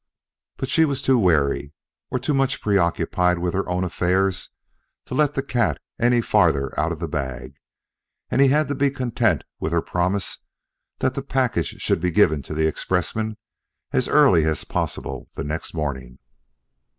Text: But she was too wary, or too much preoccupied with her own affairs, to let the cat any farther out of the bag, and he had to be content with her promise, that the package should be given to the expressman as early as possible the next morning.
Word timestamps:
But 0.57 0.71
she 0.71 0.83
was 0.83 1.03
too 1.03 1.19
wary, 1.19 1.73
or 2.09 2.17
too 2.17 2.33
much 2.33 2.59
preoccupied 2.59 3.37
with 3.37 3.53
her 3.53 3.69
own 3.69 3.83
affairs, 3.83 4.49
to 5.05 5.13
let 5.13 5.35
the 5.35 5.43
cat 5.43 5.79
any 5.99 6.21
farther 6.21 6.73
out 6.79 6.91
of 6.91 6.97
the 6.99 7.07
bag, 7.07 7.57
and 8.31 8.41
he 8.41 8.47
had 8.47 8.67
to 8.69 8.73
be 8.73 8.89
content 8.89 9.43
with 9.59 9.71
her 9.71 9.81
promise, 9.83 10.39
that 11.01 11.13
the 11.13 11.21
package 11.21 11.79
should 11.83 12.01
be 12.01 12.09
given 12.09 12.41
to 12.41 12.55
the 12.55 12.65
expressman 12.65 13.37
as 13.91 14.07
early 14.07 14.43
as 14.43 14.63
possible 14.63 15.29
the 15.35 15.43
next 15.43 15.71
morning. 15.75 16.17